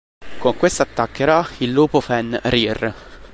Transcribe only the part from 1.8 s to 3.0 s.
Fenrir.